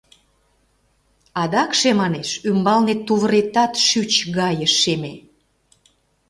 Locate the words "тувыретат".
3.07-3.73